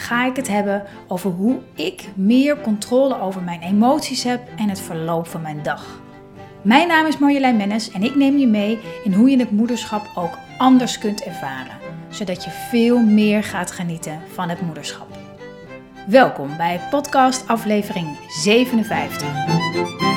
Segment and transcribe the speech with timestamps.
[0.00, 4.80] ga ik het hebben over hoe ik meer controle over mijn emoties heb en het
[4.80, 6.00] verloop van mijn dag.
[6.62, 10.10] Mijn naam is Marjolein Mennis en ik neem je mee in hoe je het moederschap
[10.14, 15.08] ook anders kunt ervaren, zodat je veel meer gaat genieten van het moederschap.
[16.06, 20.09] Welkom bij podcast aflevering 57.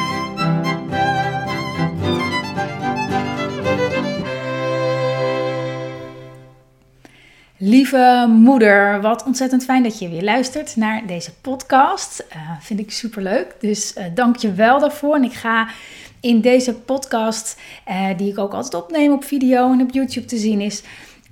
[7.73, 12.25] Lieve moeder, wat ontzettend fijn dat je weer luistert naar deze podcast.
[12.35, 13.55] Uh, vind ik super leuk.
[13.59, 15.15] Dus uh, dank je wel daarvoor.
[15.15, 15.67] En ik ga
[16.19, 20.37] in deze podcast, uh, die ik ook altijd opneem op video en op YouTube te
[20.37, 20.83] zien is,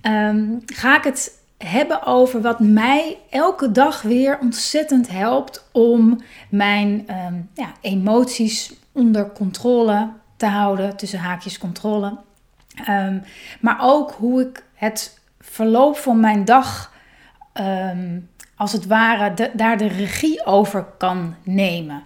[0.01, 7.07] um, ga ik het hebben over wat mij elke dag weer ontzettend helpt om mijn
[7.27, 12.17] um, ja, emoties onder controle te houden, tussen haakjes controle.
[12.89, 13.23] Um,
[13.59, 15.19] maar ook hoe ik het
[15.51, 16.93] verloop van mijn dag,
[17.53, 22.03] um, als het ware, de, daar de regie over kan nemen.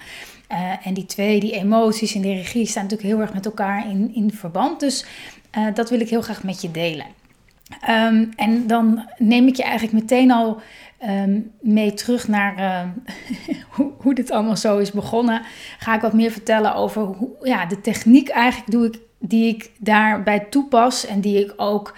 [0.52, 3.90] Uh, en die twee, die emoties en die regie, staan natuurlijk heel erg met elkaar
[3.90, 4.80] in, in verband.
[4.80, 5.06] Dus
[5.58, 7.06] uh, dat wil ik heel graag met je delen.
[7.90, 10.62] Um, en dan neem ik je eigenlijk meteen al
[11.10, 12.90] um, mee terug naar uh,
[13.76, 15.42] hoe, hoe, dit allemaal zo is begonnen.
[15.80, 19.72] Ga ik wat meer vertellen over hoe, ja, de techniek eigenlijk doe ik, die ik
[19.80, 21.06] daarbij toepas.
[21.06, 21.96] En die ik ook,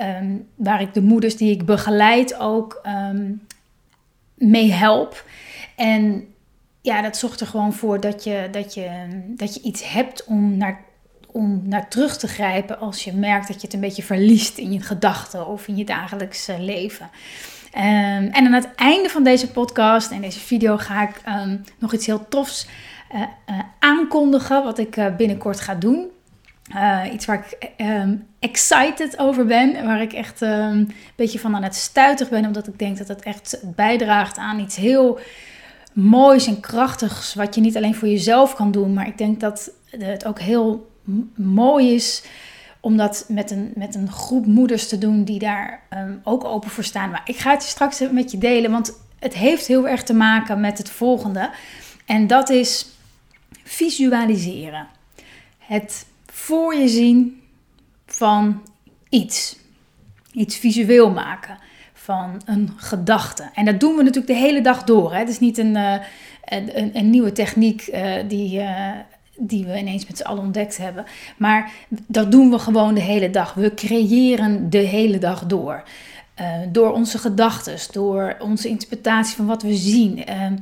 [0.00, 2.82] um, waar ik de moeders die ik begeleid ook
[4.34, 5.24] mee help.
[5.76, 6.26] En
[6.80, 8.90] ja, dat zorgt er gewoon voor dat je, dat je,
[9.26, 10.86] dat je iets hebt om naar
[11.32, 14.72] om naar terug te grijpen als je merkt dat je het een beetje verliest in
[14.72, 17.10] je gedachten of in je dagelijks leven.
[17.74, 21.92] Um, en aan het einde van deze podcast en deze video ga ik um, nog
[21.92, 22.66] iets heel tofs
[23.14, 26.06] uh, uh, aankondigen, wat ik uh, binnenkort ga doen.
[27.12, 31.74] Iets waar ik um, excited over ben, waar ik echt een beetje van aan het
[31.74, 35.18] stuiteren ben, omdat ik denk dat het echt bijdraagt aan iets heel
[35.92, 39.70] moois en krachtigs, wat je niet alleen voor jezelf kan doen, maar ik denk dat
[39.90, 40.90] het ook heel
[41.34, 42.22] mooi is
[42.80, 46.70] om dat met een, met een groep moeders te doen die daar um, ook open
[46.70, 47.10] voor staan.
[47.10, 50.60] Maar ik ga het straks met je delen, want het heeft heel erg te maken
[50.60, 51.50] met het volgende.
[52.06, 52.86] En dat is
[53.64, 54.86] visualiseren.
[55.58, 56.06] Het
[56.48, 57.40] voor je zien
[58.06, 58.62] van
[59.08, 59.56] iets.
[60.32, 61.58] Iets visueel maken
[61.92, 63.50] van een gedachte.
[63.54, 65.12] En dat doen we natuurlijk de hele dag door.
[65.12, 65.18] Hè?
[65.18, 65.94] Het is niet een, uh,
[66.44, 68.90] een, een, nieuwe techniek uh, die, uh,
[69.36, 71.04] die we ineens met z'n allen ontdekt hebben.
[71.36, 73.54] Maar dat doen we gewoon de hele dag.
[73.54, 75.82] We creëren de hele dag door.
[76.72, 80.30] Door onze gedachten, door onze interpretatie van wat we zien.
[80.30, 80.52] Uh,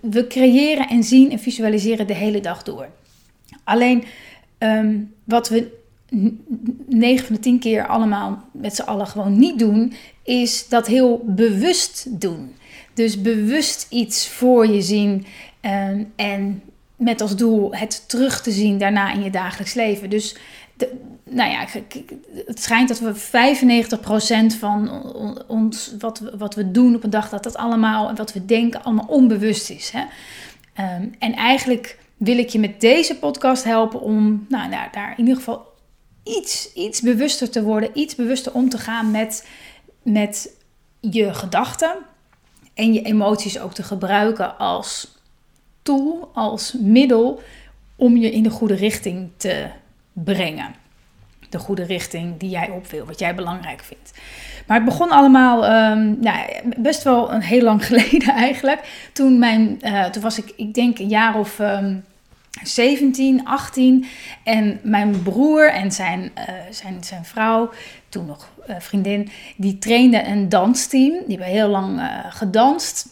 [0.00, 2.88] we creëren en zien en visualiseren de hele dag door.
[3.64, 4.04] Alleen
[4.60, 5.78] um, wat we
[6.86, 11.22] 9 van de 10 keer allemaal met z'n allen gewoon niet doen, is dat heel
[11.26, 12.54] bewust doen.
[12.94, 15.26] Dus bewust iets voor je zien
[15.60, 16.62] um, en
[16.96, 20.10] met als doel het terug te zien daarna in je dagelijks leven.
[20.10, 20.36] Dus
[21.24, 21.66] nou ja,
[22.46, 23.14] het schijnt dat we
[24.54, 24.90] 95% van
[25.46, 28.82] ons, wat we, wat we doen op een dag, dat dat allemaal, wat we denken,
[28.82, 29.90] allemaal onbewust is.
[29.90, 30.00] Hè?
[30.96, 35.18] Um, en eigenlijk wil ik je met deze podcast helpen om nou, daar, daar in
[35.18, 35.66] ieder geval
[36.24, 39.48] iets, iets bewuster te worden, iets bewuster om te gaan met,
[40.02, 40.54] met
[41.00, 41.92] je gedachten
[42.74, 45.18] en je emoties ook te gebruiken als
[45.82, 47.42] tool, als middel
[47.96, 49.66] om je in de goede richting te
[50.12, 50.74] brengen.
[51.48, 54.12] De goede richting die jij op wil, wat jij belangrijk vindt.
[54.66, 56.46] Maar het begon allemaal um, nou,
[56.76, 59.08] best wel een heel lang geleden eigenlijk.
[59.12, 62.04] Toen, mijn, uh, toen was ik, ik denk, een jaar of um,
[62.62, 64.06] 17, 18.
[64.44, 67.70] En mijn broer en zijn, uh, zijn, zijn vrouw,
[68.08, 71.12] toen nog uh, vriendin, die trainden een dansteam.
[71.26, 73.06] Die hebben heel lang uh, gedanst.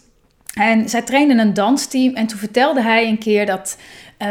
[0.55, 3.79] En zij trainden een dansteam en toen vertelde hij een keer dat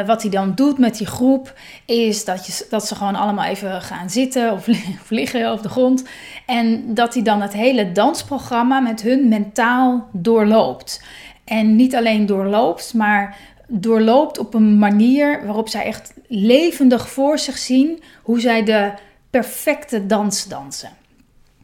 [0.06, 3.82] wat hij dan doet met die groep is dat, je, dat ze gewoon allemaal even
[3.82, 4.68] gaan zitten of,
[5.02, 6.04] of liggen op de grond.
[6.46, 11.04] En dat hij dan het hele dansprogramma met hun mentaal doorloopt.
[11.46, 13.38] En niet alleen doorloopt, maar
[13.68, 18.94] doorloopt op een manier waarop zij echt levendig voor zich zien hoe zij de
[19.30, 20.92] perfecte dans dansen.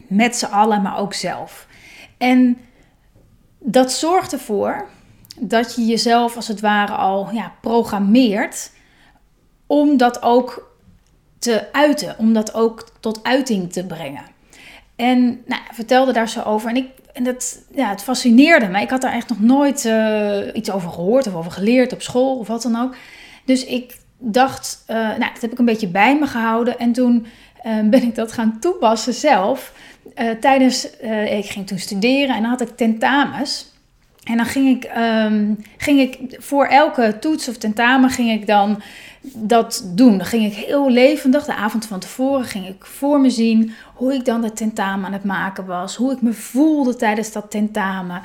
[0.07, 1.67] Met z'n allen, maar ook zelf.
[2.17, 2.57] En
[3.59, 4.87] dat zorgt ervoor
[5.39, 8.71] dat je jezelf als het ware al ja, programmeert
[9.67, 10.75] om dat ook
[11.39, 14.23] te uiten, om dat ook tot uiting te brengen.
[14.95, 16.69] En nou, vertelde daar zo over.
[16.69, 18.81] En, ik, en dat, ja, het fascineerde me.
[18.81, 22.37] Ik had daar echt nog nooit uh, iets over gehoord of over geleerd op school
[22.37, 22.95] of wat dan ook.
[23.45, 26.79] Dus ik dacht, uh, nou, dat heb ik een beetje bij me gehouden.
[26.79, 27.25] En toen
[27.65, 29.73] uh, ben ik dat gaan toepassen zelf.
[30.39, 30.89] tijdens,
[31.29, 33.72] ik ging toen studeren en dan had ik tentamens.
[34.23, 38.81] En dan ging ik, um, ging ik voor elke toets of tentamen ging ik dan
[39.21, 40.17] dat doen.
[40.17, 44.13] Dan ging ik heel levendig, de avond van tevoren, ging ik voor me zien hoe
[44.13, 45.95] ik dan dat tentamen aan het maken was.
[45.95, 48.21] Hoe ik me voelde tijdens dat tentamen.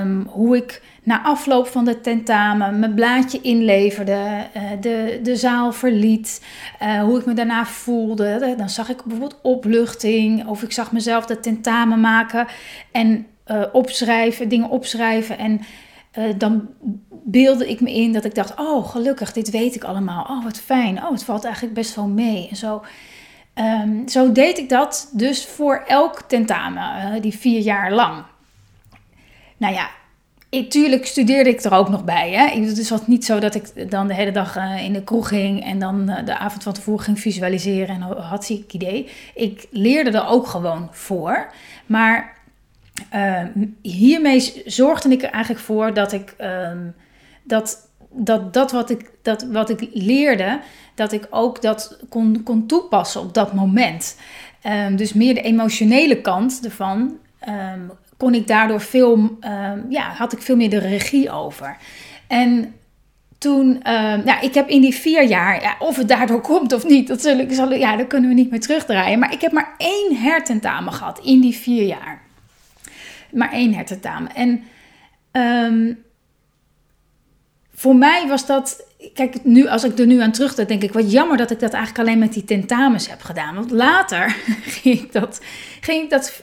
[0.00, 5.72] Um, hoe ik na afloop van de tentamen mijn blaadje inleverde, uh, de, de zaal
[5.72, 6.44] verliet.
[6.82, 8.54] Uh, hoe ik me daarna voelde.
[8.56, 10.46] Dan zag ik bijvoorbeeld opluchting.
[10.46, 12.46] Of ik zag mezelf dat tentamen maken
[12.92, 15.38] en uh, opschrijven, dingen opschrijven.
[15.38, 15.60] En
[16.18, 16.68] uh, dan
[17.24, 20.24] beelde ik me in dat ik dacht: Oh, gelukkig, dit weet ik allemaal.
[20.24, 21.04] Oh, wat fijn.
[21.04, 22.48] Oh, het valt eigenlijk best wel mee.
[22.50, 22.82] En zo,
[23.54, 28.22] um, zo deed ik dat dus voor elk tentamen, uh, die vier jaar lang.
[29.56, 29.90] Nou ja,
[30.50, 32.30] ik, tuurlijk studeerde ik er ook nog bij.
[32.30, 32.60] Hè?
[32.60, 35.64] Het is wat niet zo dat ik dan de hele dag in de kroeg ging
[35.64, 39.08] en dan de avond van tevoren ging visualiseren en had ik idee.
[39.34, 41.52] Ik leerde er ook gewoon voor.
[41.86, 42.39] Maar
[43.14, 43.42] uh,
[43.82, 46.94] hiermee zorgde ik er eigenlijk voor dat ik um,
[47.42, 50.60] dat, dat, dat, wat ik, dat wat ik leerde,
[50.94, 54.16] dat ik ook dat kon, kon toepassen op dat moment.
[54.66, 57.18] Um, dus meer de emotionele kant ervan
[58.16, 59.38] kon ik daardoor veel,
[59.88, 61.76] ja, had ik veel meer de regie over.
[62.26, 62.74] En
[63.38, 63.80] toen,
[64.24, 67.22] nou, ik heb in die vier jaar, ja, of het daardoor komt of niet, dat
[67.22, 69.18] zullen, ja, dat kunnen we niet meer terugdraaien.
[69.18, 72.22] Maar ik heb maar één hertentamen gehad in die vier jaar
[73.32, 74.34] maar één hertentamen.
[74.34, 74.62] En
[75.32, 76.04] um,
[77.74, 78.88] voor mij was dat.
[79.14, 81.72] Kijk, nu, als ik er nu aan terugdenk, denk ik wat jammer dat ik dat
[81.72, 83.54] eigenlijk alleen met die tentamens heb gedaan.
[83.54, 84.36] Want later
[84.82, 85.40] ging ik dat,
[85.80, 86.42] ging ik dat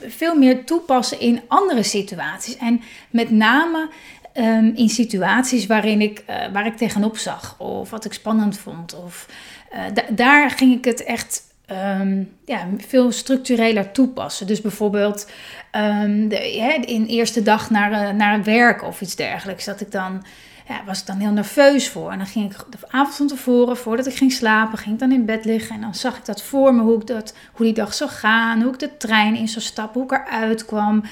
[0.00, 2.56] veel meer toepassen in andere situaties.
[2.56, 2.80] En
[3.10, 3.88] met name
[4.34, 8.94] um, in situaties waarin ik, uh, waar ik tegenop zag, of wat ik spannend vond.
[8.94, 9.28] Of,
[9.72, 9.80] uh,
[10.10, 14.46] daar ging ik het echt um, ja, veel structureler toepassen.
[14.46, 15.30] Dus bijvoorbeeld
[15.72, 16.50] um, de,
[16.86, 19.64] in eerste dag naar, uh, naar werk of iets dergelijks.
[19.64, 20.24] Dat ik dan,
[20.68, 22.10] ja, was ik dan heel nerveus voor.
[22.10, 25.12] En dan ging ik de avond van tevoren, voordat ik ging slapen, ging ik dan
[25.12, 25.74] in bed liggen.
[25.74, 28.62] En dan zag ik dat voor me, hoe, ik dat, hoe die dag zou gaan.
[28.62, 31.02] Hoe ik de trein in zou stappen, hoe ik eruit kwam.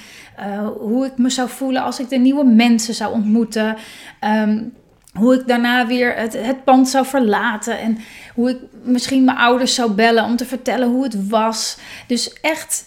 [0.41, 3.77] Uh, hoe ik me zou voelen als ik de nieuwe mensen zou ontmoeten.
[4.21, 4.73] Um,
[5.13, 7.79] hoe ik daarna weer het, het pand zou verlaten.
[7.79, 7.99] En
[8.35, 11.79] hoe ik misschien mijn ouders zou bellen om te vertellen hoe het was.
[12.07, 12.85] Dus echt,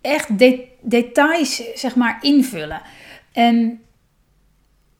[0.00, 2.82] echt de, details, zeg maar, invullen.
[3.32, 3.80] En,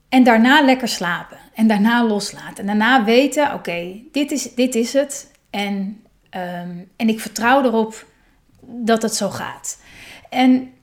[0.08, 1.38] en daarna lekker slapen.
[1.54, 2.56] En daarna loslaten.
[2.56, 5.30] En daarna weten, oké, dit, is, dit is het.
[5.50, 8.06] En, um, en ik vertrouw erop
[8.60, 9.82] dat het zo gaat.
[10.30, 10.73] En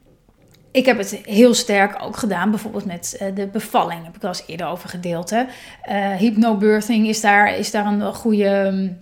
[0.71, 4.03] ik heb het heel sterk ook gedaan, bijvoorbeeld met uh, de bevalling.
[4.05, 5.29] Heb ik wel eens eerder over gedeeld.
[5.29, 5.43] Hè.
[5.89, 8.93] Uh, hypnobirthing is daar, is daar een goede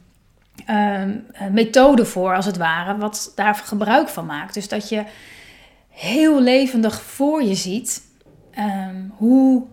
[0.69, 1.03] uh,
[1.51, 4.53] methode voor, als het ware, wat daar gebruik van maakt.
[4.53, 5.03] Dus dat je
[5.89, 8.01] heel levendig voor je ziet
[8.57, 9.63] um, hoe,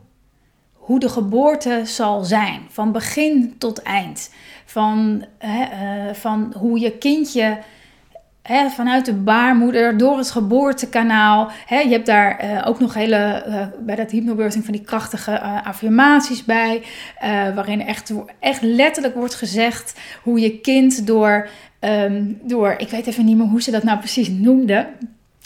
[0.73, 4.31] hoe de geboorte zal zijn, van begin tot eind.
[4.65, 5.25] Van,
[6.13, 7.59] van hoe je kindje
[8.71, 11.51] vanuit de baarmoeder, door het geboortekanaal.
[11.69, 15.67] je hebt daar uh, ook nog hele, uh, bij dat hypnobirthing van die krachtige uh,
[15.67, 16.83] affirmaties bij.
[17.55, 21.49] waarin echt, echt letterlijk wordt gezegd hoe je kind door,
[21.81, 24.87] um, door, ik weet even niet meer hoe ze dat nou precies noemde.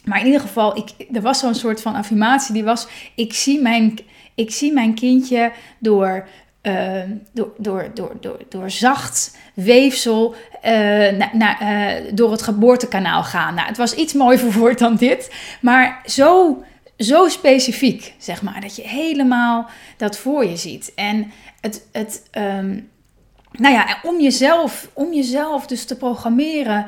[0.04, 3.60] Maar in ieder geval, ik, er was zo'n soort van affirmatie die was, ik zie
[3.62, 3.98] mijn,
[4.34, 6.28] ik zie mijn kindje door
[6.62, 7.02] uh,
[7.32, 13.54] door, door, door, door, door zacht weefsel uh, uh, door het geboortekanaal gaan.
[13.54, 16.62] Nou, het was iets mooier verwoord dan dit, maar zo,
[16.98, 20.92] zo specifiek, zeg maar, dat je helemaal dat voor je ziet.
[20.94, 22.90] En het, het um,
[23.52, 26.86] nou ja, om jezelf, om jezelf dus te programmeren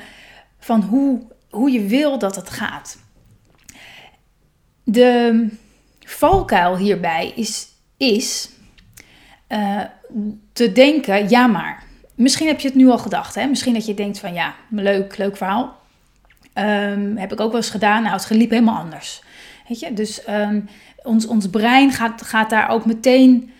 [0.59, 2.99] van hoe, hoe je wil dat het gaat.
[4.85, 5.49] De
[6.01, 8.49] valkuil hierbij is, is
[10.53, 11.83] te denken, ja maar.
[12.15, 13.47] Misschien heb je het nu al gedacht, hè?
[13.47, 15.81] Misschien dat je denkt van ja, leuk, leuk verhaal.
[16.55, 18.03] Um, heb ik ook wel eens gedaan.
[18.03, 19.23] Nou, het liep helemaal anders.
[19.69, 20.69] Weet je, dus um,
[21.03, 23.53] ons, ons brein gaat, gaat daar ook meteen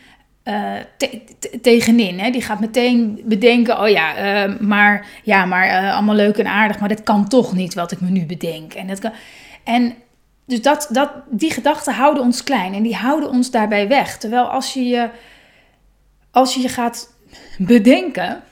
[0.97, 2.19] te, te, tegenin.
[2.19, 2.31] Hè?
[2.31, 6.79] Die gaat meteen bedenken: oh ja, uh, maar, ja, maar uh, allemaal leuk en aardig,
[6.79, 8.75] maar dat kan toch niet wat ik me nu bedenk.
[8.75, 9.13] En, dat kan,
[9.65, 9.95] en
[10.47, 14.19] dus dat, dat, die gedachten houden ons klein en die houden ons daarbij weg.
[14.19, 15.09] Terwijl als je je,
[16.33, 17.15] als je, je gaat
[17.59, 18.43] bedenken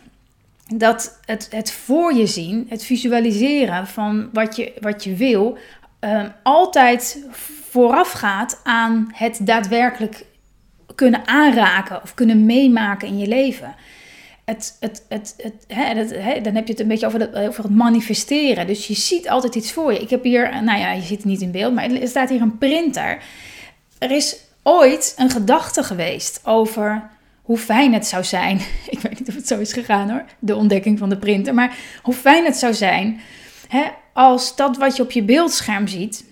[0.74, 5.58] dat het, het voor je zien, het visualiseren van wat je, wat je wil,
[6.00, 7.24] um, altijd
[7.70, 10.24] voorafgaat aan het daadwerkelijk
[10.94, 13.74] kunnen aanraken of kunnen meemaken in je leven.
[14.44, 15.84] Het, het, het, het, hè,
[16.20, 18.66] hè, dan heb je het een beetje over, het, over het manifesteren.
[18.66, 19.98] Dus je ziet altijd iets voor je.
[19.98, 22.40] Ik heb hier, nou ja, je ziet het niet in beeld, maar er staat hier
[22.40, 23.22] een printer.
[23.98, 27.10] Er is ooit een gedachte geweest over
[27.50, 28.60] hoe fijn het zou zijn.
[28.94, 31.54] Ik weet niet of het zo is gegaan hoor, de ontdekking van de printer.
[31.54, 33.20] Maar hoe fijn het zou zijn
[33.68, 36.24] hè, als dat wat je op je beeldscherm ziet,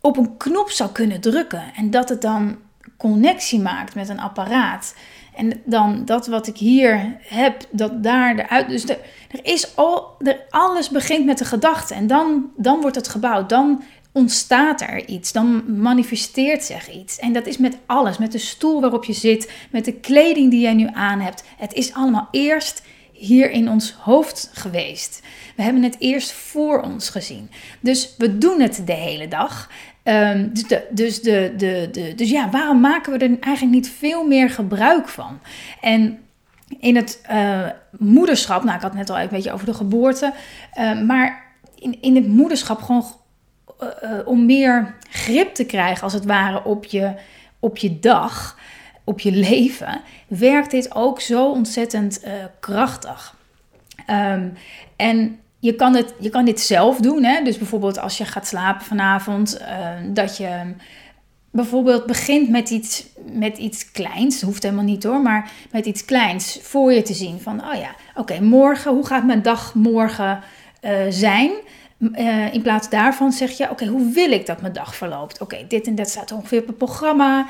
[0.00, 1.62] op een knop zou kunnen drukken.
[1.76, 2.58] En dat het dan
[2.96, 4.94] connectie maakt met een apparaat.
[5.34, 8.64] En dan dat wat ik hier heb, dat daar.
[8.68, 8.98] Dus er,
[9.30, 11.94] er is al, er, alles begint met de gedachte.
[11.94, 13.48] En dan, dan wordt het gebouwd.
[13.48, 15.32] Dan ontstaat er iets.
[15.32, 17.18] Dan manifesteert zich iets.
[17.18, 18.18] En dat is met alles.
[18.18, 19.52] Met de stoel waarop je zit.
[19.70, 21.44] Met de kleding die jij nu aan hebt.
[21.56, 25.22] Het is allemaal eerst hier in ons hoofd geweest.
[25.56, 27.50] We hebben het eerst voor ons gezien.
[27.80, 29.70] Dus we doen het de hele dag.
[30.04, 34.26] Um, dus, dus, de, de, de, dus ja, waarom maken we er eigenlijk niet veel
[34.26, 35.40] meer gebruik van?
[35.80, 36.18] En
[36.78, 37.66] in het uh,
[37.98, 40.32] moederschap, nou ik had net al een beetje over de geboorte,
[40.78, 43.04] uh, maar in, in het moederschap gewoon
[43.82, 47.14] uh, om meer grip te krijgen als het ware op je,
[47.58, 48.58] op je dag,
[49.04, 52.24] op je leven, werkt dit ook zo ontzettend
[52.60, 53.38] krachtig.
[54.10, 54.52] Um,
[54.96, 57.24] en je kan, het, je kan dit zelf doen.
[57.24, 57.42] Hè?
[57.44, 60.74] Dus bijvoorbeeld als je gaat slapen vanavond, uh, dat je
[61.50, 64.42] bijvoorbeeld begint met iets, met iets kleins.
[64.42, 67.40] hoeft helemaal niet hoor, maar met iets kleins voor je te zien.
[67.40, 70.40] Van, oh ja, oké, morgen, hoe gaat mijn dag morgen
[71.08, 71.50] zijn?
[72.00, 75.40] Uh, in plaats daarvan zeg je, oké, hoe wil ik dat mijn dag verloopt?
[75.40, 77.46] Oké, dit en dat staat ongeveer op het programma.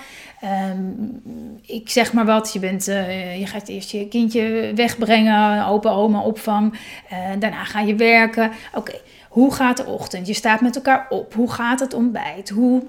[0.72, 1.20] Um,
[1.66, 6.20] ik zeg maar wat, je, bent, uh, je gaat eerst je kindje wegbrengen, open oma
[6.20, 6.72] opvang.
[6.72, 8.50] Uh, daarna ga je werken.
[8.74, 8.94] Oké,
[9.28, 10.26] hoe gaat de ochtend?
[10.26, 11.34] Je staat met elkaar op.
[11.34, 12.48] Hoe gaat het ontbijt?
[12.48, 12.82] Hoe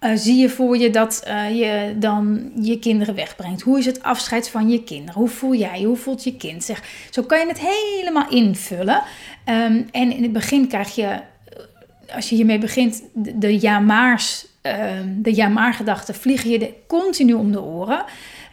[0.00, 3.62] uh, zie je voor je dat uh, je dan je kinderen wegbrengt?
[3.62, 5.20] Hoe is het afscheid van je kinderen?
[5.20, 5.82] Hoe voel jij?
[5.82, 6.82] Hoe voelt je kind zich?
[7.10, 9.02] Zo kan je het helemaal invullen.
[9.44, 14.46] Um, en in het begin krijg je, eh, als je hiermee begint, de, de ja-maars,
[14.62, 18.04] um, de ja-maar-gedachten vliegen je continu om de oren.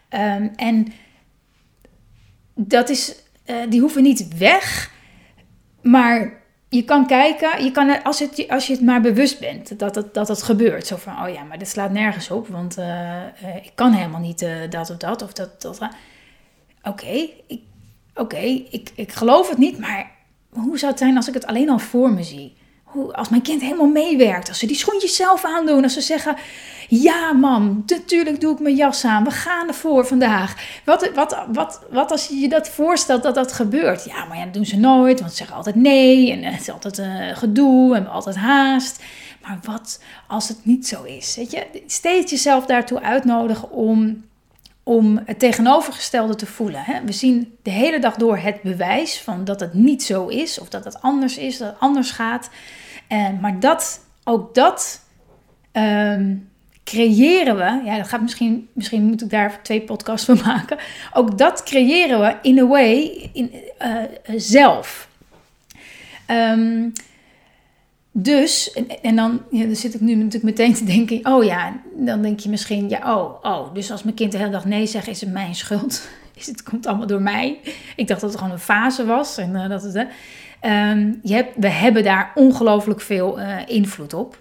[0.10, 0.88] Um, en
[2.56, 3.16] dat is,
[3.70, 4.92] die hoeven niet weg,
[5.82, 6.46] maar
[6.78, 10.14] je kan kijken, je kan, als, het, als je het maar bewust bent dat het,
[10.14, 10.88] dat gebeurt.
[10.88, 14.20] Zo van, oh ja, maar dit slaat nergens op, want uh, uh, ik kan helemaal
[14.20, 15.22] niet uh, dat of dat
[15.66, 15.90] of dat.
[16.84, 17.62] Oké, ik,
[18.16, 20.12] okay, ik, ik geloof het niet, maar
[20.50, 22.58] hoe zou het zijn als ik het alleen al voor me zie?
[22.88, 26.36] Hoe, als mijn kind helemaal meewerkt, als ze die schoentjes zelf aandoen, als ze zeggen:
[26.88, 30.56] Ja, mam, natuurlijk doe ik mijn jas aan, we gaan ervoor vandaag.
[30.86, 34.06] Wat, wat, wat, wat als je je dat voorstelt dat dat gebeurt?
[34.06, 36.70] Ja, maar ja, dat doen ze nooit, want ze zeggen altijd nee en het is
[36.70, 39.04] altijd uh, gedoe en altijd haast.
[39.42, 41.36] Maar wat als het niet zo is?
[41.36, 44.27] Weet je, steeds jezelf daartoe uitnodigen om
[44.88, 46.82] om het tegenovergestelde te voelen.
[46.84, 47.04] Hè?
[47.06, 50.70] We zien de hele dag door het bewijs van dat het niet zo is, of
[50.70, 52.50] dat het anders is, dat het anders gaat.
[53.10, 55.02] Uh, maar dat, ook dat
[55.74, 56.50] um,
[56.84, 57.82] creëren we.
[57.86, 60.78] Ja, dat gaat misschien, misschien moet ik daar twee podcasts van maken.
[61.14, 63.52] Ook dat creëren we in a way in,
[63.82, 64.04] uh,
[64.36, 65.10] zelf.
[66.28, 66.92] Um,
[68.20, 72.22] dus, en, dan, ja, dan zit ik nu natuurlijk meteen te denken, oh ja, dan
[72.22, 75.08] denk je misschien, ja, oh, oh, dus als mijn kind de hele dag nee zegt,
[75.08, 76.08] is het mijn schuld.
[76.36, 77.60] Is het komt allemaal door mij.
[77.96, 79.38] Ik dacht dat het gewoon een fase was.
[79.38, 84.40] En uh, dat het, um, je hebt, we hebben daar ongelooflijk veel uh, invloed op.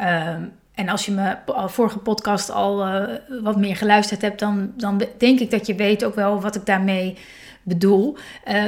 [0.00, 3.04] Um, en als je me vorige podcast al uh,
[3.42, 6.66] wat meer geluisterd hebt, dan, dan denk ik dat je weet ook wel wat ik
[6.66, 7.16] daarmee
[7.62, 8.16] bedoel.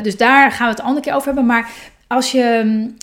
[0.03, 1.47] dus daar gaan we het een andere keer over hebben.
[1.47, 1.71] Maar
[2.07, 2.95] als je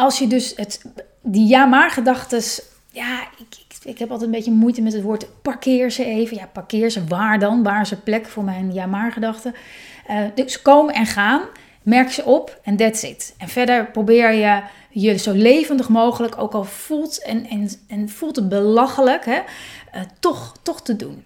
[0.00, 0.84] als je dus het,
[1.22, 5.42] die ja-maar gedachtes, ja, ik, ik, ik, heb altijd een beetje moeite met het woord
[5.42, 6.36] parkeer ze even.
[6.36, 7.62] Ja, parkeer ze, waar dan?
[7.62, 9.54] Waar is er plek voor mijn ja-maar gedachten?
[10.10, 11.42] Uh, dus komen en gaan,
[11.82, 13.34] merk ze op en that's it.
[13.38, 18.36] En verder probeer je je zo levendig mogelijk, ook al voelt en, en, en voelt
[18.36, 19.38] het belachelijk, hè,
[19.94, 21.24] uh, toch, toch te doen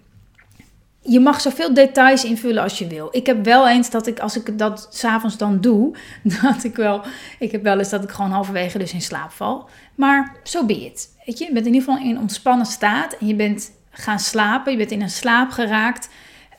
[1.07, 3.07] je mag zoveel details invullen als je wil.
[3.11, 5.95] Ik heb wel eens dat ik, als ik dat s'avonds dan doe,
[6.41, 7.01] dat ik wel,
[7.39, 9.69] ik heb wel eens dat ik gewoon halverwege dus in slaap val.
[9.95, 11.09] Maar zo so be it.
[11.25, 14.71] Weet je, je bent in ieder geval in ontspannen staat en je bent gaan slapen,
[14.71, 16.09] je bent in een slaap geraakt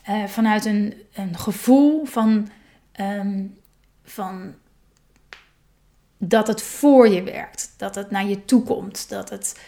[0.08, 2.48] uh, vanuit een, een gevoel van,
[3.00, 3.58] um,
[4.04, 4.54] van
[6.18, 9.60] dat het voor je werkt, dat het naar je toe komt, dat het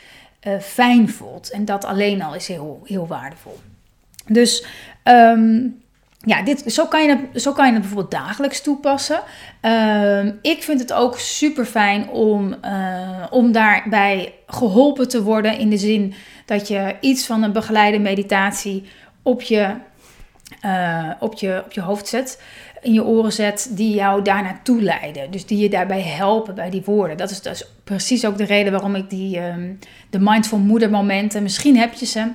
[0.47, 1.51] uh, fijn voelt.
[1.51, 3.59] En dat alleen al is heel, heel waardevol.
[4.29, 4.65] Dus
[5.03, 5.61] ehm,
[6.19, 9.21] ja, dit, zo, kan je het, zo kan je het bijvoorbeeld dagelijks toepassen.
[9.61, 15.59] Ehm, ik vind het ook super fijn om, uh, om daarbij geholpen te worden.
[15.59, 18.85] In de zin dat je iets van een begeleide meditatie
[19.23, 19.75] op je,
[20.65, 22.43] uh, op je, op je hoofd zet.
[22.83, 25.31] In je oren zet, die jou daar naartoe leiden.
[25.31, 27.17] Dus die je daarbij helpen bij die woorden.
[27.17, 29.79] Dat is, dat is precies ook de reden waarom ik die, um,
[30.11, 32.27] de Mindful Moeder momenten, misschien heb je ze.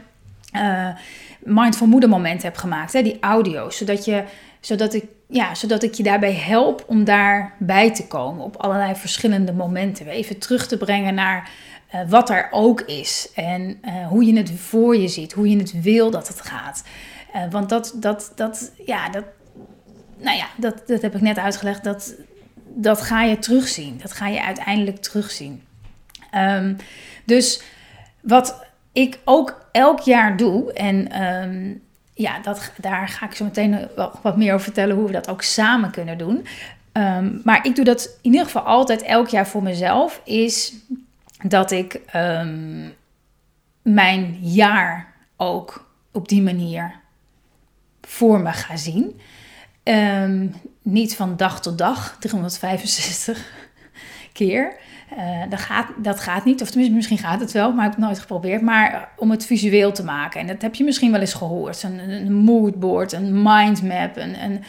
[1.46, 4.24] Mindful moeder moment heb gemaakt, hè, die audio's, zodat, je,
[4.60, 9.54] zodat, ik, ja, zodat ik je daarbij help om daarbij te komen op allerlei verschillende
[9.54, 10.08] momenten.
[10.08, 11.50] Even terug te brengen naar
[11.96, 15.58] uh, wat er ook is en uh, hoe je het voor je ziet, hoe je
[15.58, 16.84] het wil dat het gaat.
[17.36, 19.24] Uh, want dat, dat, dat, ja, dat,
[20.18, 22.16] nou ja, dat, dat heb ik net uitgelegd, dat,
[22.76, 24.00] dat ga je terugzien.
[24.02, 25.64] Dat ga je uiteindelijk terugzien.
[26.36, 26.78] Um,
[27.26, 27.62] dus
[28.22, 30.74] wat ik ook elk jaar doe.
[30.74, 31.82] En um,
[32.14, 33.88] ja, dat, daar ga ik zo meteen
[34.22, 36.46] wat meer over vertellen hoe we dat ook samen kunnen doen.
[36.94, 40.22] Um, maar ik doe dat in ieder geval altijd elk jaar voor mezelf.
[40.24, 40.74] Is
[41.42, 42.94] dat ik um,
[43.82, 46.94] mijn jaar ook op die manier
[48.02, 49.20] voor me ga zien.
[50.82, 53.52] niet van dag tot dag, 365
[54.34, 54.76] keer.
[55.18, 58.00] Uh, dat, gaat, dat gaat niet, of tenminste misschien gaat het wel, maar ik heb
[58.00, 58.62] het nooit geprobeerd.
[58.62, 61.84] Maar om het visueel te maken, en dat heb je misschien wel eens gehoord.
[61.84, 64.64] Een, moodboard, een mindmap, een,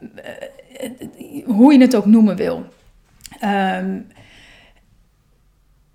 [0.00, 2.66] uh, hoe je het ook noemen wil.
[3.44, 4.06] Um,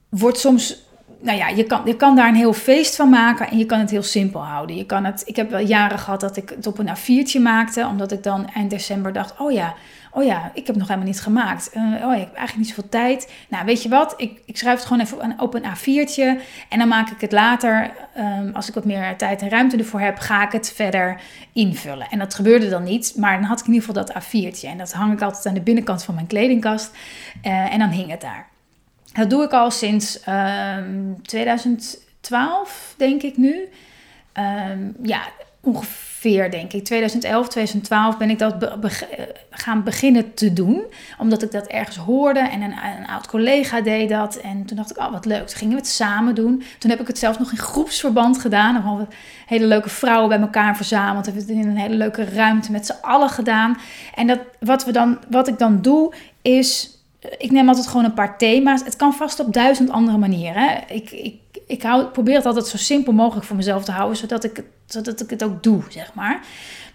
[0.10, 0.88] wordt soms
[1.22, 3.79] nou ja, je kan, je kan daar een heel feest van maken en je kan
[3.79, 4.75] het heel simpel houden.
[4.75, 7.86] Je kan het, ik heb wel jaren gehad dat ik het op een A4'tje maakte,
[7.86, 9.74] omdat ik dan eind december dacht: oh ja,
[10.12, 11.70] oh ja, ik heb nog helemaal niet gemaakt.
[11.75, 13.31] Uh, oh ja, ik heb eigenlijk niet zoveel tijd.
[13.50, 14.14] Nou, weet je wat?
[14.18, 17.92] Ik, ik schrijf het gewoon even op een A4'tje en dan maak ik het later,
[18.18, 21.22] um, als ik wat meer tijd en ruimte ervoor heb, ga ik het verder
[21.53, 22.07] invullen.
[22.10, 24.68] En dat gebeurde dan niet, maar dan had ik in ieder geval dat A4'tje.
[24.68, 26.92] En dat hang ik altijd aan de binnenkant van mijn kledingkast
[27.44, 28.48] uh, en dan hing het daar.
[29.14, 33.70] Dat doe ik al sinds um, ehm, 2012, denk ik nu.
[34.33, 35.22] Um, ja,
[35.62, 36.86] ongeveer, denk ik.
[36.86, 38.55] 2011, 2012 ben ik dat
[39.50, 40.84] gaan beginnen te doen.
[41.18, 44.36] Omdat ik dat ergens hoorde en een, een, oud collega deed dat.
[44.36, 46.64] En toen dacht ik, oh wat leuk, toen gingen we het samen doen.
[46.79, 48.74] Toen heb ik het zelfs nog in groepsverband gedaan.
[48.74, 51.25] Dan hadden we hele leuke vrouwen bij elkaar verzameld.
[51.25, 53.77] Hebben we het in een hele leuke ruimte met z'n allen gedaan.
[54.16, 56.98] En dat, wat, we dan, wat ik dan doe, is
[57.38, 58.84] ik neem altijd gewoon een paar thema's.
[58.84, 60.84] Het kan vast op duizend andere manieren.
[60.88, 64.64] Ik, ik, ik probeer het altijd zo simpel mogelijk voor mezelf te houden, zodat ik,
[64.86, 66.42] zodat ik het ook doe, zeg maar.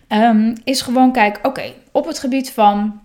[0.09, 3.01] Um, is gewoon kijken, oké, op het gebied van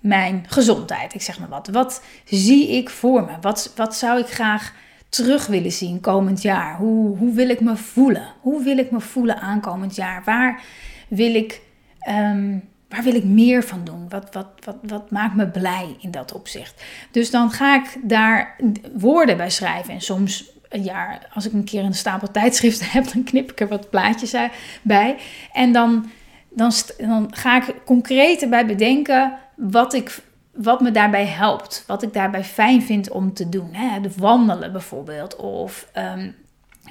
[0.00, 1.68] mijn gezondheid, ik zeg maar wat.
[1.68, 3.32] Wat zie ik voor me?
[3.40, 4.72] Wat, wat zou ik graag
[5.08, 6.76] terug willen zien komend jaar?
[6.76, 8.32] Hoe, hoe wil ik me voelen?
[8.40, 10.22] Hoe wil ik me voelen aankomend jaar?
[10.24, 10.62] Waar
[11.08, 11.60] wil ik...
[12.08, 14.08] Um, waar wil ik meer van doen?
[14.08, 16.82] Wat, wat, wat, wat maakt me blij in dat opzicht?
[17.10, 18.56] Dus dan ga ik daar
[18.94, 19.94] woorden bij schrijven.
[19.94, 23.60] En soms een jaar, als ik een keer een stapel tijdschriften heb, dan knip ik
[23.60, 24.34] er wat plaatjes
[24.82, 25.16] bij.
[25.52, 26.10] En dan,
[26.48, 30.18] dan, dan ga ik concreet erbij bedenken wat, ik,
[30.52, 31.84] wat me daarbij helpt.
[31.86, 33.68] Wat ik daarbij fijn vind om te doen.
[33.72, 34.00] Hè?
[34.00, 35.36] De wandelen bijvoorbeeld.
[35.36, 36.34] Of um,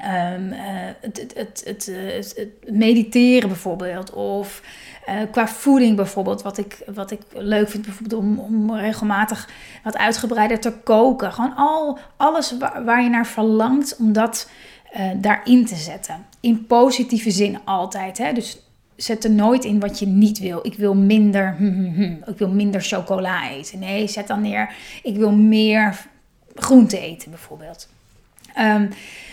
[0.06, 0.60] um, uh,
[1.02, 1.92] het, het, het,
[2.36, 4.13] het, mediteren bijvoorbeeld.
[4.13, 4.62] Of
[5.10, 9.50] uh, qua voeding bijvoorbeeld, wat ik, wat ik leuk vind, bijvoorbeeld om, regelmatig
[9.84, 11.34] wat uitgebreider te koken.
[11.34, 12.54] Gewoon al, alles
[12.86, 14.50] waar, je naar verlangt, om dat
[14.98, 16.26] uh, daarin te zetten.
[16.39, 18.17] In positieve zin altijd.
[18.17, 18.34] Hè?
[18.34, 18.60] Dus
[18.96, 20.60] zet er nooit in wat je niet wil.
[20.62, 23.80] Ik wil minder, hm, hm, hm, ik wil minder chocola eten.
[23.80, 26.06] Nee, zet dan neer, ik wil meer
[26.56, 27.89] groente eten bijvoorbeeld.
[28.60, 28.89] Um,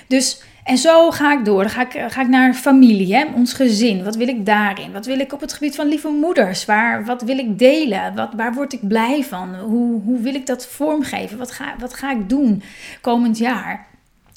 [0.07, 1.63] dus en zo ga ik door.
[1.63, 3.25] Dan ga ik, ga ik naar familie, hè?
[3.35, 4.05] ons gezin.
[4.05, 4.93] Wat wil ik daarin?
[4.93, 6.65] Wat wil ik op het gebied van lieve moeders?
[6.65, 8.15] Waar, wat wil ik delen?
[8.15, 9.55] Wat, waar word ik blij van?
[9.55, 11.39] Hoe, hoe wil ik dat vormgeven?
[11.39, 12.63] Wat ga, wat ga ik doen
[13.01, 13.87] komend jaar?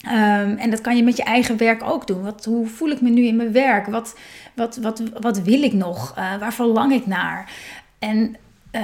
[0.05, 2.23] Um, en dat kan je met je eigen werk ook doen.
[2.23, 3.87] Wat, hoe voel ik me nu in mijn werk?
[3.87, 4.15] Wat,
[4.53, 6.15] wat, wat, wat wil ik nog?
[6.17, 7.51] Uh, waar verlang ik naar?
[7.99, 8.35] En
[8.71, 8.81] uh,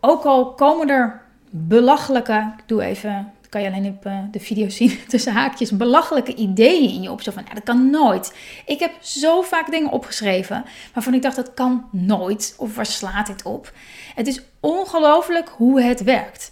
[0.00, 4.68] ook al komen er belachelijke, ik doe even kan je alleen op uh, de video
[4.68, 7.22] zien, tussen haakjes, belachelijke ideeën in je op.
[7.22, 8.34] Zo van, ja, dat kan nooit.
[8.66, 10.64] Ik heb zo vaak dingen opgeschreven
[10.94, 12.54] waarvan ik dacht, dat kan nooit.
[12.58, 13.72] Of waar slaat dit op?
[14.14, 16.50] Het is ongelooflijk hoe het werkt.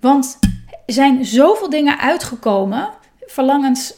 [0.00, 0.38] Want
[0.86, 2.88] er zijn zoveel dingen uitgekomen,
[3.26, 3.94] verlangens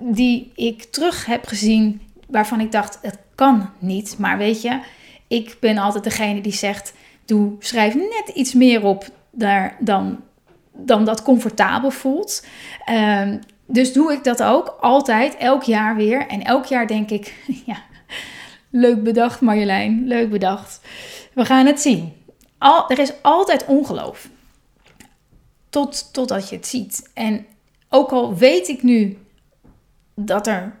[0.00, 4.18] die ik terug heb gezien, waarvan ik dacht, het kan niet.
[4.18, 4.80] Maar weet je,
[5.28, 6.92] ik ben altijd degene die zegt,
[7.24, 10.20] doe, schrijf net iets meer op daar dan,
[10.78, 12.46] dan dat comfortabel voelt.
[12.84, 16.26] Ehm, dus doe ik dat ook altijd, elk jaar weer.
[16.26, 17.34] En elk jaar denk ik,
[17.66, 17.76] ja,
[18.70, 20.80] leuk bedacht Marjolein, leuk bedacht.
[21.32, 22.12] We gaan het zien.
[22.58, 24.28] Al, er is altijd ongeloof.
[25.70, 27.10] Tot, totdat je het ziet.
[27.14, 27.46] En
[27.88, 29.18] ook al weet ik nu
[30.14, 30.76] dat, er,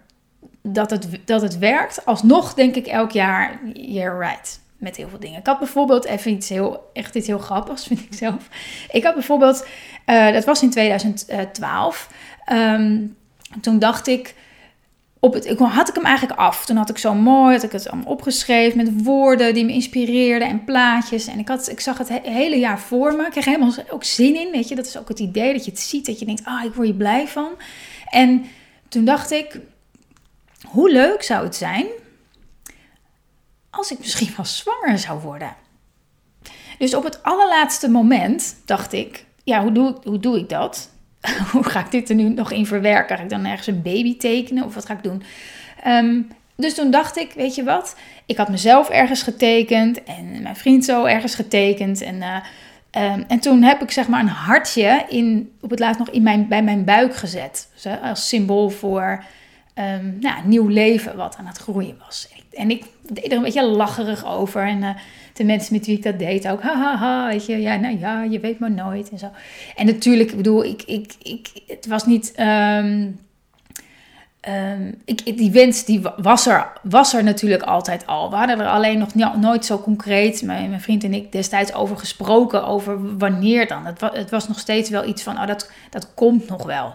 [0.62, 4.60] dat, het, dat het werkt, alsnog denk ik elk jaar, you're right.
[4.78, 5.38] Met heel veel dingen.
[5.38, 8.48] Ik had bijvoorbeeld even iets heel, echt iets heel grappigs, vind ik zelf.
[8.90, 9.66] Ik had bijvoorbeeld,
[10.06, 12.08] uh, dat was in 2012.
[12.52, 13.16] Um,
[13.60, 14.34] toen dacht ik,
[15.20, 16.66] op het, ik, had ik hem eigenlijk af.
[16.66, 20.48] Toen had ik zo mooi, had ik het allemaal opgeschreven met woorden die me inspireerden
[20.48, 21.26] en plaatjes.
[21.26, 23.24] En ik, had, ik zag het hele jaar voor me.
[23.24, 24.74] Ik kreeg helemaal ook zin in, weet je.
[24.74, 26.86] Dat is ook het idee dat je het ziet, dat je denkt, ah, ik word
[26.86, 27.48] je blij van.
[28.10, 28.44] En
[28.88, 29.60] toen dacht ik,
[30.66, 31.86] hoe leuk zou het zijn
[33.78, 35.54] als ik misschien wel zwanger zou worden.
[36.78, 40.90] Dus op het allerlaatste moment dacht ik, ja, hoe doe, hoe doe ik dat?
[41.52, 43.16] hoe ga ik dit er nu nog in verwerken?
[43.16, 45.22] Ga ik dan ergens een baby tekenen of wat ga ik doen?
[45.82, 46.20] Ehm,
[46.56, 47.96] dus toen dacht ik, weet je wat?
[48.26, 52.00] Ik had mezelf ergens getekend en mijn vriend zo ergens getekend.
[52.00, 56.10] En, uh, en toen heb ik zeg maar een hartje in, op het laatst nog
[56.10, 57.68] in mijn, bij mijn buik gezet.
[58.02, 59.24] Als symbool voor
[59.74, 62.28] um, nou, nieuw leven wat aan het groeien was.
[62.58, 64.66] En ik deed er een beetje lacherig over.
[64.66, 64.90] En uh,
[65.32, 68.40] de mensen met wie ik dat deed ook, haha, weet je, ja, nou ja, je
[68.40, 69.30] weet maar nooit en zo.
[69.76, 72.32] En natuurlijk, ik bedoel, ik, ik, ik, het was niet.
[72.40, 73.20] Um,
[74.48, 78.30] um, ik, die wens die was, er, was er natuurlijk altijd al.
[78.30, 81.96] We hadden er alleen nog nooit zo concreet, mijn, mijn vriend en ik, destijds over
[81.96, 82.66] gesproken.
[82.66, 83.86] Over wanneer dan.
[83.86, 86.94] Het, was, het was nog steeds wel iets van, oh, dat, dat komt nog wel.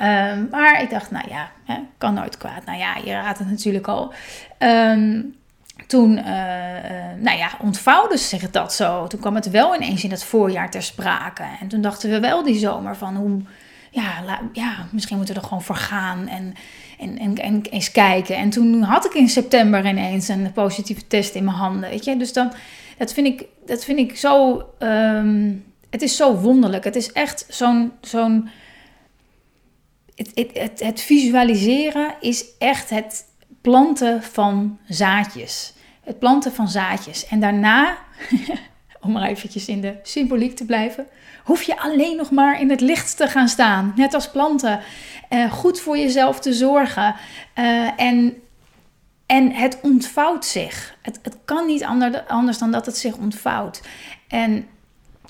[0.00, 2.64] Um, maar ik dacht, nou ja, hè, kan nooit kwaad.
[2.64, 4.12] Nou ja, je raadt het natuurlijk al.
[4.58, 5.34] Um,
[5.86, 6.24] toen, uh,
[7.18, 9.06] nou ja, ontvouwde zich dat zo.
[9.06, 11.42] Toen kwam het wel ineens in het voorjaar ter sprake.
[11.60, 13.40] En toen dachten we wel die zomer van hoe,
[13.90, 16.54] ja, ja misschien moeten we er gewoon voor gaan en,
[16.98, 18.36] en, en, en, eens kijken.
[18.36, 22.16] En toen had ik in september ineens een positieve test in mijn handen, weet je.
[22.16, 22.52] Dus dan,
[22.98, 26.84] dat vind ik, dat vind ik zo, um, het is zo wonderlijk.
[26.84, 28.48] Het is echt zo'n, zo'n,
[30.16, 33.24] het, het, het, visualiseren is echt het
[33.60, 35.74] planten van zaadjes.
[36.04, 37.26] Het planten van zaadjes.
[37.26, 37.98] En daarna,
[39.00, 41.06] om maar eventjes in de symboliek te blijven,
[41.44, 43.92] hoef je alleen nog maar in het licht te gaan staan.
[43.96, 44.80] Net als planten.
[45.30, 47.14] Uh, goed voor jezelf te zorgen.
[47.58, 48.42] Uh, en,
[49.26, 50.96] en het ontvouwt zich.
[51.02, 51.84] Het, het kan niet
[52.26, 53.82] anders dan dat het zich ontvouwt.
[54.28, 54.68] En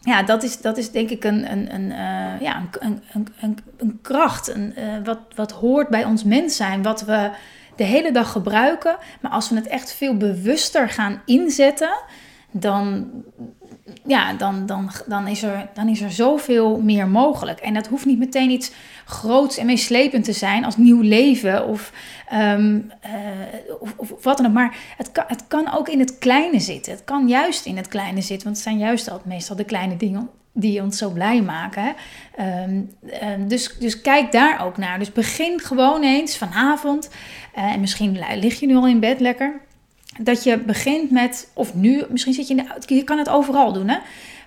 [0.06, 3.58] ja, dat is, dat is denk ik een, een, een, uh, ja, een, een, een,
[3.76, 4.48] een kracht.
[4.48, 6.82] Een, wat, wat hoort bij ons mens zijn.
[6.82, 7.30] Wat we
[7.76, 8.96] de hele dag gebruiken.
[9.20, 11.98] Maar als we het echt veel bewuster gaan inzetten,
[12.50, 13.10] dan,
[14.06, 17.60] ja, dan, dan, dan, is er, dan is er zoveel meer mogelijk.
[17.60, 18.72] En dat hoeft niet meteen iets
[19.04, 21.92] groots en meeslepend te zijn als nieuw leven of,
[22.28, 23.12] ehm, eh,
[23.96, 24.52] of, wat dan ook.
[24.52, 26.92] Maar het kan, het kan ook in het kleine zitten.
[26.92, 29.96] Het kan juist in het kleine zitten, want het zijn juist altijd meestal de kleine
[29.96, 31.94] dingen die ons zo blij maken.
[32.36, 34.98] Ehm, ehm, dus, dus kijk daar ook naar.
[34.98, 37.10] Dus begin gewoon eens vanavond.
[37.56, 39.60] Uh, en misschien lig je nu al in bed lekker.
[40.18, 43.72] Dat je begint met, of nu, misschien zit je in de Je kan het overal
[43.72, 43.88] doen.
[43.88, 43.98] Hè?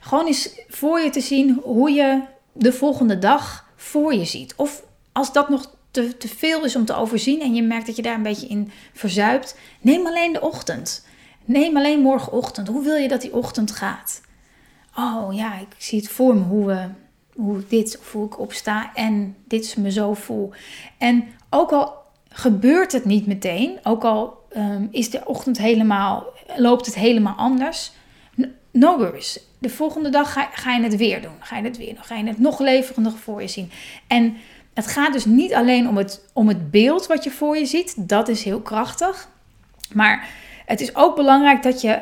[0.02, 2.22] Gewoon eens voor je te zien hoe je
[2.54, 4.54] de volgende dag voor je ziet.
[4.56, 7.96] Of als dat nog te, te veel is om te overzien en je merkt dat
[7.96, 11.06] je daar een beetje in verzuipt, neem alleen de ochtend.
[11.46, 12.68] Neem alleen morgenochtend.
[12.68, 14.22] Hoe wil je dat die ochtend gaat?
[15.00, 16.88] oh ja, ik zie het voor me hoe, we,
[17.36, 20.52] hoe dit hoe ik opsta en dit is me zo voel.
[20.98, 21.94] En ook al
[22.30, 27.92] gebeurt het niet meteen, ook al um, is de ochtend helemaal, loopt het helemaal anders,
[28.72, 29.40] no worries.
[29.60, 31.36] De volgende dag ga, ga, je het weer doen.
[31.40, 32.04] Ga je het weer doen.
[32.04, 33.72] Ga je het nog levendiger voor je zien.
[34.08, 34.36] En
[34.74, 37.94] het gaat dus niet alleen om het, om het beeld wat je voor je ziet.
[37.98, 39.30] Dat is heel krachtig.
[39.94, 40.30] Maar
[40.66, 42.02] het is ook belangrijk dat je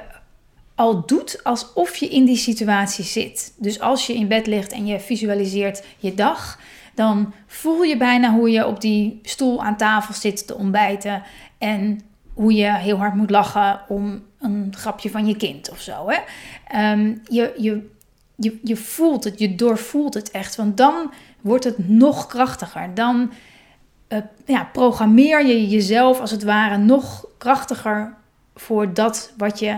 [0.76, 3.54] al doet alsof je in die situatie zit.
[3.58, 6.60] Dus als je in bed ligt en je visualiseert je dag,
[6.96, 11.24] dan voel je bijna hoe je op die stoel aan tafel zit te ontbijten
[11.58, 12.02] en
[12.38, 16.10] hoe je heel hard moet lachen om een grapje van je kind of zo.
[16.10, 16.17] Hè?
[16.67, 17.89] Ehm, je, je,
[18.36, 22.93] je, je voelt het, je doorvoelt het echt, want dan wordt het nog krachtiger.
[22.93, 23.32] Dan
[24.10, 28.15] uh, ja, programmeer je jezelf als het ware nog krachtiger
[28.56, 29.78] voor dat wat je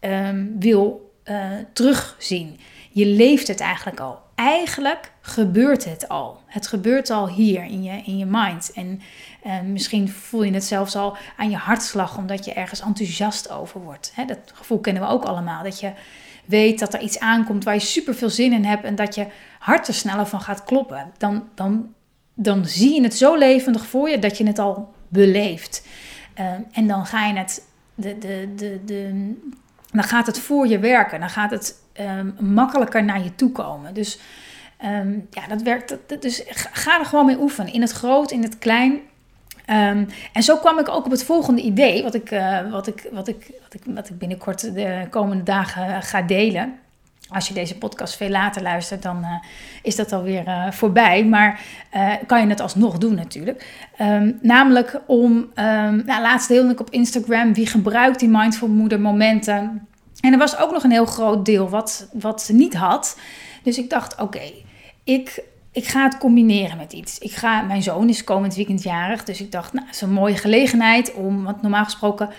[0.00, 2.58] um, wil uh, terugzien.
[2.90, 4.23] Je leeft het eigenlijk al.
[4.34, 6.40] Eigenlijk gebeurt het al.
[6.46, 8.72] Het gebeurt al hier in je, in je mind.
[8.74, 9.00] En
[9.46, 13.80] uh, misschien voel je het zelfs al aan je hartslag, omdat je ergens enthousiast over
[13.80, 14.12] wordt.
[14.26, 15.62] Dat gevoel kennen we ook allemaal.
[15.62, 15.92] Dat je
[16.44, 19.26] weet dat er iets aankomt waar je super veel zin in hebt en dat je
[19.58, 21.12] hart er sneller van gaat kloppen.
[21.18, 21.94] Dan, dan,
[22.34, 25.86] dan zie je het zo levendig voor je dat je het al beleeft.
[26.34, 27.62] Ehm, en dan ga je het,
[27.94, 29.34] de, de, de, de,
[29.94, 31.20] dan gaat het voor je werken.
[31.20, 33.94] Dan gaat het ehm, makkelijker naar je toe komen.
[33.94, 34.18] Dus
[34.76, 35.96] ehm, ja, dat werkt.
[36.20, 37.72] Dus ga er gewoon mee oefenen.
[37.72, 39.00] In het groot, in het klein.
[40.32, 43.28] en zo kwam ik ook op het volgende idee, wat ik, uh, wat ik, wat
[43.28, 46.78] ik, wat ik, wat ik binnenkort de komende dagen ga delen.
[47.28, 49.28] Als je deze podcast veel later luistert, dan uh,
[49.82, 51.24] is dat alweer uh, voorbij.
[51.24, 51.60] Maar
[51.94, 53.86] uh, kan je het alsnog doen natuurlijk.
[54.00, 59.00] Um, namelijk om, um, nou, laatst deelde ik op Instagram, wie gebruikt die mindful moeder
[59.00, 59.88] momenten?
[60.20, 63.18] En er was ook nog een heel groot deel wat, wat ze niet had.
[63.62, 64.52] Dus ik dacht, oké,
[65.04, 67.18] ik, ik ga het combineren met iets.
[67.18, 70.12] Ik ga, mijn zoon is komend weekend jarig, dus ik dacht, nou, het is een
[70.12, 72.30] mooie gelegenheid om, want normaal gesproken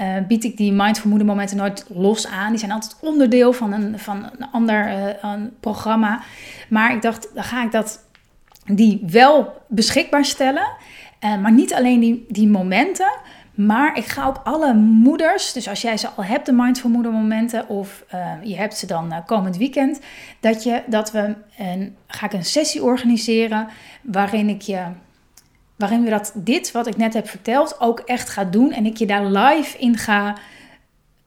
[0.00, 2.50] uh, bied ik die mindful moeder momenten nooit los aan.
[2.50, 6.20] Die zijn altijd onderdeel van een, van een ander uh, een programma.
[6.68, 8.04] Maar ik dacht, dan ga ik dat,
[8.66, 10.68] die wel beschikbaar stellen.
[11.24, 13.12] Uh, maar niet alleen die, die momenten,
[13.54, 17.12] maar ik ga ook alle moeders, dus als jij ze al hebt, de mindful moeder
[17.12, 18.04] momenten, of
[18.42, 20.00] je hebt ze dan komend weekend,
[20.40, 23.68] dat, je, dat we een, ga ik een sessie organiseren
[24.02, 24.84] waarin ik je
[25.78, 28.96] waarin we dat dit wat ik net heb verteld ook echt ga doen en ik
[28.96, 30.36] je daar live in ga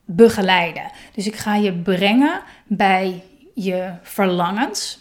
[0.04, 0.90] begeleiden.
[1.14, 3.22] Dus ik ga je brengen bij
[3.54, 5.00] je verlangens.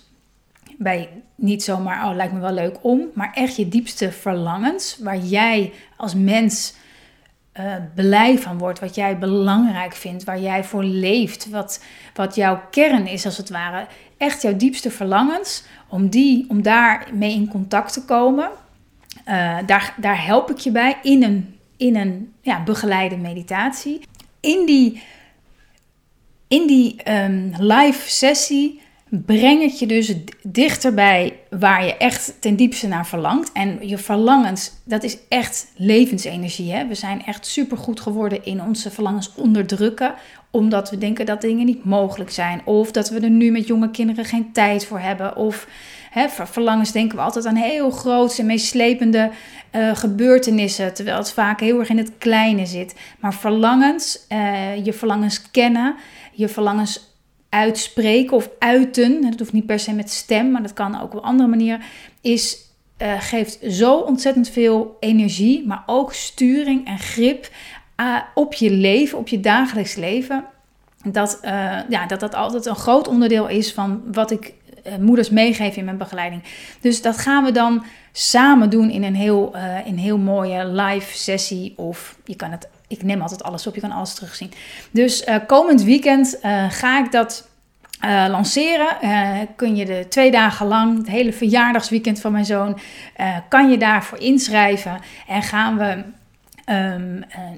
[0.77, 5.17] Bij niet zomaar, oh, lijkt me wel leuk om, maar echt je diepste verlangens, waar
[5.17, 6.73] jij als mens
[7.59, 11.83] uh, blij van wordt, wat jij belangrijk vindt, waar jij voor leeft, wat,
[12.13, 13.87] wat jouw kern is als het ware.
[14.17, 18.49] Echt jouw diepste verlangens, om, die, om daar mee in contact te komen.
[19.27, 24.01] Uh, daar, daar help ik je bij in een, in een ja, begeleide meditatie.
[24.39, 25.01] In die,
[26.47, 28.81] in die um, live sessie
[29.11, 33.51] breng ik je dus dichterbij waar je echt ten diepste naar verlangt.
[33.51, 36.71] En je verlangens, dat is echt levensenergie.
[36.71, 36.87] Hè?
[36.87, 40.13] We zijn echt super goed geworden in onze verlangens onderdrukken,
[40.51, 42.61] omdat we denken dat dingen niet mogelijk zijn.
[42.65, 45.35] Of dat we er nu met jonge kinderen geen tijd voor hebben.
[45.35, 45.67] Of
[46.11, 49.31] Hè, verlangens denken we altijd aan heel grootse en meeslepende
[49.75, 52.95] uh, gebeurtenissen, terwijl het vaak heel erg in het kleine zit.
[53.19, 55.95] Maar verlangens, uh, je verlangens kennen,
[56.31, 57.15] je verlangens
[57.49, 61.23] uitspreken of uiten, dat hoeft niet per se met stem, maar dat kan ook op
[61.23, 61.81] andere manieren,
[62.21, 62.57] is,
[62.97, 67.49] uh, geeft zo ontzettend veel energie, maar ook sturing en grip
[68.33, 70.45] op je leven, op je dagelijks leven.
[71.03, 71.39] Dat,
[71.89, 74.53] ja, dat dat altijd een groot onderdeel is van wat ik
[74.99, 76.43] moeders meegeven in mijn begeleiding.
[76.81, 81.17] Dus dat gaan we dan samen doen in een heel, uh, in heel mooie live
[81.17, 81.73] sessie.
[81.77, 84.51] Of je kan het, ik neem altijd alles op, je kan alles terugzien.
[84.91, 86.39] Dus uh, komend weekend
[86.69, 87.49] ga ik dat
[88.29, 88.87] lanceren.
[89.55, 92.79] kun je de twee dagen lang, het hele verjaardagsweekend van mijn zoon,
[93.49, 94.99] kan je daarvoor inschrijven.
[95.27, 96.03] En gaan we
[96.71, 96.95] uh,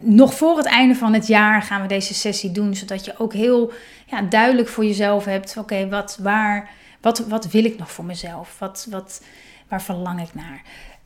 [0.02, 3.34] nog voor het einde van het jaar gaan we deze sessie doen, zodat je ook
[3.34, 3.72] heel
[4.06, 6.70] ja, duidelijk voor jezelf hebt: oké, wat, waar,
[7.04, 8.60] wat, wat wil ik nog voor mezelf?
[8.60, 9.22] Wat, wat,
[9.68, 10.62] waar verlang ik naar?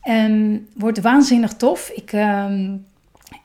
[0.10, 1.89] Um, wordt waanzinnig tof.
[1.89, 2.86] Ik, um,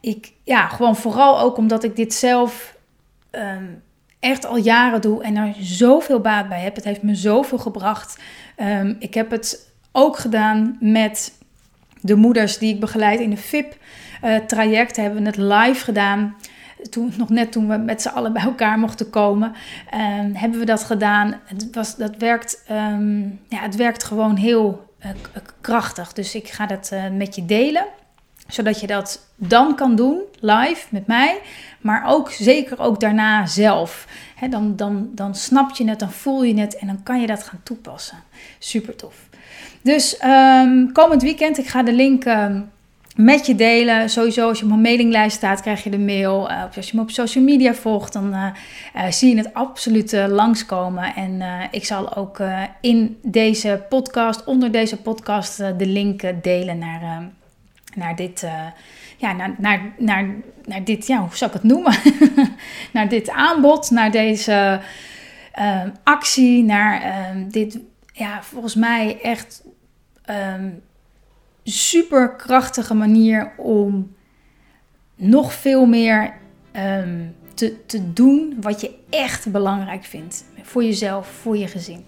[0.01, 2.77] ik, ja, gewoon vooral ook omdat ik dit zelf
[3.31, 3.83] um,
[4.21, 6.75] echt al jaren doe en er zoveel baat bij heb.
[6.75, 8.21] Het heeft me zoveel gebracht.
[8.99, 11.39] ik heb het ook gedaan met
[12.01, 14.99] de moeders die ik begeleid in de VIP-traject.
[14.99, 16.37] Uh, hebben we het live gedaan
[16.91, 19.53] toen, nog net toen we met z'n allen bij elkaar mochten komen,
[19.95, 21.41] um, hebben we dat gedaan.
[21.45, 25.11] Het, was, dat werkt, um, ja, het werkt gewoon heel uh,
[25.61, 26.13] krachtig.
[26.13, 27.85] Dus ik ga dat uh, met je delen,
[28.47, 31.41] zodat je dat dan kan doen, live met mij,
[31.81, 34.07] maar ook zeker ook daarna zelf.
[34.51, 37.43] Dan, dan, dan snap je het, dan voel je het en dan kan je dat
[37.43, 38.19] gaan toepassen.
[38.59, 39.29] Super tof.
[39.83, 42.25] Dus um, komend weekend, ik ga de link
[43.17, 44.11] met je delen.
[44.11, 46.51] Sowieso als je op mijn mailinglijst staat, krijg je de mail.
[46.51, 48.47] Uh, als je me op social media volgt, dan uh,
[48.97, 51.15] uh, zie je het absoluut langskomen.
[51.15, 52.43] En ik zal ook
[52.81, 57.31] in deze podcast, onder deze podcast, de link delen naar,
[57.95, 58.47] naar dit.
[59.17, 60.27] ja, naar, naar, naar,
[60.65, 61.95] naar dit, ja, hoe zou ik het noemen?
[62.93, 64.81] naar dit aanbod, naar deze
[66.03, 67.79] actie, naar dit,
[68.13, 69.63] ja, volgens mij echt
[70.57, 70.83] um,
[71.65, 74.15] super krachtige manier om
[75.15, 76.35] nog veel meer
[76.77, 80.45] um, te, te doen wat je echt belangrijk vindt.
[80.63, 82.05] Voor jezelf, voor je gezin.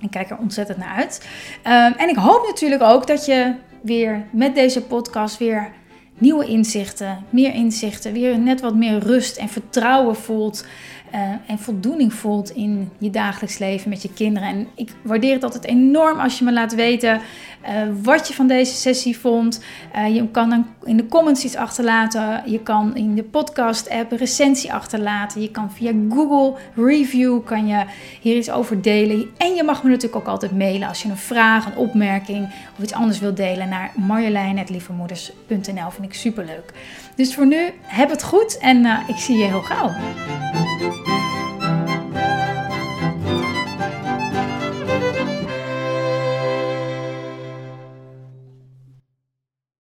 [0.00, 1.28] Ik kijk er ontzettend naar uit.
[1.66, 5.72] Um, en ik hoop natuurlijk ook dat je weer met deze podcast weer
[6.18, 10.66] nieuwe inzichten, meer inzichten, weer net wat meer rust en vertrouwen voelt.
[11.14, 14.48] Uh, en voldoening voelt in je dagelijks leven met je kinderen.
[14.48, 17.20] En ik waardeer het altijd enorm als je me laat weten
[17.68, 17.70] uh,
[18.02, 19.64] wat je van deze sessie vond.
[19.96, 22.42] Uh, je kan dan in de comments iets achterlaten.
[22.46, 25.42] Je kan in de podcast app een recensie achterlaten.
[25.42, 27.84] Je kan via Google Review kan je
[28.20, 29.30] hier iets over delen.
[29.36, 32.82] En je mag me natuurlijk ook altijd mailen als je een vraag, een opmerking of
[32.82, 35.90] iets anders wilt delen naar marjolein.lievemoeders.nl.
[35.90, 36.72] Vind ik super leuk.
[37.14, 39.90] Dus voor nu, heb het goed en ik zie je heel gauw.